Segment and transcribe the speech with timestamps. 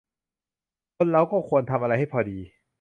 [0.97, 2.39] คนเราก็ควรทำอะไรให้พอดี